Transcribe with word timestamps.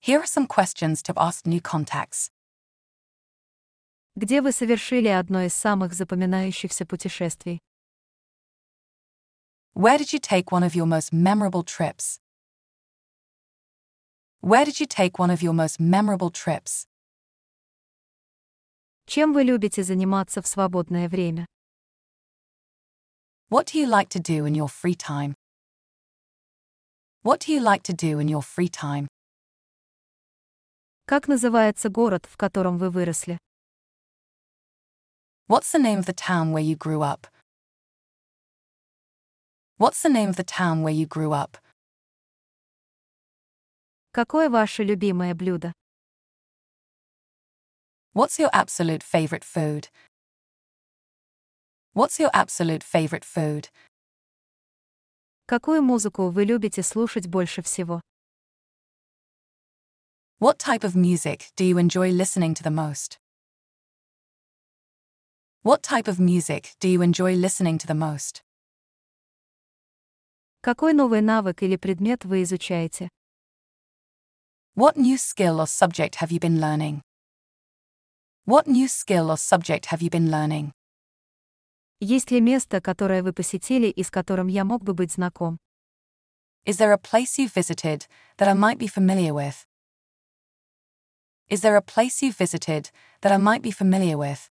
Here 0.00 0.20
are 0.20 0.26
some 0.26 0.46
questions 0.46 1.02
to 1.04 1.14
ask 1.16 1.46
new 1.46 1.60
contacts. 1.60 2.30
Где 4.16 4.42
вы 4.42 4.52
совершили 4.52 5.08
одно 5.08 5.42
из 5.42 5.54
самых 5.54 5.94
запоминающихся 5.94 6.84
путешествий? 6.86 7.58
Where 9.74 9.98
did 9.98 10.12
you 10.12 10.20
take 10.20 10.52
one 10.52 10.62
of 10.62 10.76
your 10.76 10.86
most 10.86 11.12
memorable 11.12 11.64
trips? 11.64 12.20
Where 14.40 14.64
did 14.64 14.78
you 14.78 14.86
take 14.86 15.18
one 15.18 15.30
of 15.30 15.42
your 15.42 15.54
most 15.54 15.80
memorable 15.80 16.30
trips? 16.30 16.86
Чем 19.06 19.32
вы 19.32 19.42
любите 19.42 19.82
заниматься 19.82 20.42
в 20.42 20.46
свободное 20.46 21.08
время? 21.08 21.46
What 23.48 23.66
do 23.72 23.78
you 23.78 23.86
like 23.86 24.10
to 24.10 24.20
do 24.20 24.46
in 24.46 24.54
your 24.54 24.68
free 24.68 24.94
time? 24.94 25.34
What 27.22 27.40
do 27.40 27.52
you 27.52 27.60
like 27.60 27.82
to 27.84 27.92
do 27.92 28.20
in 28.20 28.28
your 28.28 28.42
free 28.42 28.68
time? 28.68 29.08
Как 31.09 31.27
называется 31.27 31.89
город, 31.89 32.27
в 32.29 32.37
котором 32.37 32.77
вы 32.77 32.91
выросли? 32.91 33.39
What's 35.47 35.73
the 35.73 35.81
name 35.81 35.97
of 35.97 36.05
the 36.05 36.13
town 36.13 36.51
where 36.51 36.61
you 36.61 36.75
grew 36.77 37.01
up? 37.01 37.25
What's 39.79 40.03
the 40.03 40.09
name 40.13 40.29
of 40.29 40.35
the 40.35 40.43
town 40.43 40.83
where 40.83 40.93
you 40.93 41.07
grew 41.07 41.31
up? 41.31 41.57
Какое 44.11 44.51
ваше 44.51 44.83
любимое 44.83 45.33
блюдо? 45.33 45.73
What's 48.13 48.37
your 48.37 48.51
absolute 48.53 49.01
favorite 49.01 49.43
food? 49.43 49.89
What's 51.95 52.19
your 52.19 52.29
absolute 52.35 52.83
favorite 52.83 53.25
food? 53.25 53.71
Какую 55.47 55.81
музыку 55.81 56.29
вы 56.29 56.45
любите 56.45 56.83
слушать 56.83 57.25
больше 57.25 57.63
всего? 57.63 57.99
What 60.38 60.58
type 60.58 60.84
of 60.84 60.94
music 60.94 61.52
do 61.56 61.64
you 61.64 61.78
enjoy 61.78 62.10
listening 62.10 62.54
to 62.54 62.62
the 62.62 62.70
most? 62.70 63.18
What 65.62 65.82
type 65.82 66.06
of 66.06 66.20
music 66.20 66.74
do 66.80 66.88
you 66.88 67.00
enjoy 67.00 67.34
listening 67.36 67.78
to 67.78 67.86
the 67.86 67.94
most? 67.94 68.42
Какой 70.60 70.92
новый 70.92 71.22
навык 71.22 71.62
или 71.62 71.76
предмет 71.76 72.24
вы 72.24 72.42
изучаете? 72.42 73.08
What 74.74 74.96
new 74.96 75.16
skill 75.16 75.60
or 75.60 75.66
subject 75.66 76.16
have 76.16 76.30
you 76.30 76.38
been 76.40 76.60
learning? 76.60 77.00
What 78.44 78.66
new 78.66 78.88
skill 78.88 79.30
or 79.30 79.38
subject 79.38 79.86
have 79.86 80.02
you 80.02 80.10
been 80.10 80.30
learning? 80.30 80.72
Есть 82.00 82.30
ли 82.30 82.40
место, 82.42 82.82
которое 82.82 83.22
вы 83.22 83.32
посетили 83.32 83.86
и 83.86 84.02
с 84.02 84.10
которым 84.10 84.48
я 84.48 84.64
мог 84.64 84.82
бы 84.84 84.92
быть 84.92 85.12
знаком? 85.12 85.58
Is 86.66 86.76
there 86.76 86.92
a 86.92 86.98
place 86.98 87.38
you 87.38 87.48
visited 87.48 88.06
that 88.36 88.48
I 88.48 88.52
might 88.52 88.78
be 88.78 88.86
familiar 88.86 89.32
with? 89.32 89.64
Is 91.48 91.60
there 91.60 91.76
a 91.76 91.82
place 91.82 92.22
you 92.22 92.32
visited 92.32 92.90
that 93.20 93.32
I 93.32 93.36
might 93.36 93.62
be 93.62 93.70
familiar 93.70 94.16
with? 94.16 94.50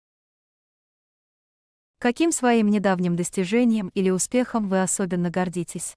Каким 1.99 2.33
своим 2.33 2.69
недавним 2.69 3.17
достижением 3.17 3.91
или 3.95 4.11
успехом 4.11 4.69
вы 4.69 4.83
особенно 4.83 5.31
гордитесь? 5.31 5.97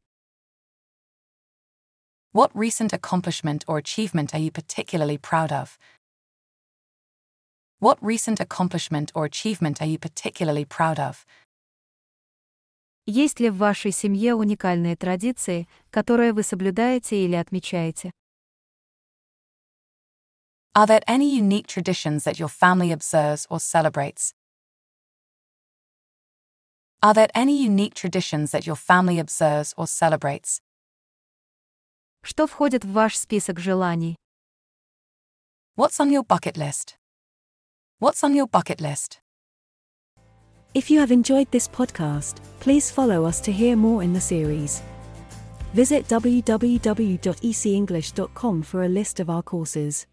What 2.31 2.51
recent 2.53 2.93
accomplishment 2.93 3.63
or 3.65 3.77
achievement 3.77 4.33
are 4.33 4.39
you 4.39 4.51
particularly 4.51 5.17
proud 5.17 5.51
of? 5.51 5.79
What 7.79 7.97
recent 8.01 8.39
accomplishment 8.39 9.11
or 9.15 9.25
achievement 9.25 9.81
are 9.81 9.87
you 9.87 9.97
particularly 9.97 10.65
proud 10.65 10.99
of? 10.99 11.25
Есть 13.05 13.39
ли 13.39 13.49
в 13.49 13.57
вашей 13.57 13.91
семье 13.91 14.33
уникальные 14.33 14.95
традиции, 14.95 15.67
которые 15.91 16.33
вы 16.33 16.43
соблюдаете 16.43 17.23
или 17.23 17.35
отмечаете? 17.35 18.11
Are 20.79 20.85
there 20.85 20.99
any 21.07 21.33
unique 21.33 21.67
traditions 21.67 22.25
that 22.25 22.37
your 22.37 22.49
family 22.49 22.91
observes 22.91 23.47
or 23.49 23.61
celebrates? 23.61 24.33
Are 27.01 27.13
there 27.13 27.29
any 27.33 27.63
unique 27.63 27.93
traditions 27.93 28.51
that 28.51 28.67
your 28.67 28.75
family 28.75 29.19
observes 29.19 29.73
or 29.77 29.87
celebrates? 29.87 30.59
Что 32.23 32.47
входит 32.47 32.83
в 32.83 32.91
ваш 32.91 33.17
список 33.17 33.59
желаний? 33.59 34.15
What's 35.75 35.99
on 35.99 36.11
your 36.11 36.23
bucket 36.23 36.57
list? 36.57 36.97
What's 37.99 38.23
on 38.23 38.33
your 38.35 38.47
bucket 38.47 38.81
list? 38.81 39.19
If 40.73 40.89
you 40.91 40.99
have 40.99 41.11
enjoyed 41.11 41.49
this 41.51 41.69
podcast, 41.69 42.41
please 42.59 42.91
follow 42.91 43.23
us 43.23 43.39
to 43.41 43.51
hear 43.51 43.77
more 43.77 44.03
in 44.03 44.11
the 44.11 44.19
series. 44.19 44.81
Visit 45.73 46.07
www.ecenglish.com 46.09 48.63
for 48.63 48.83
a 48.83 48.89
list 48.89 49.19
of 49.21 49.29
our 49.29 49.43
courses. 49.43 50.05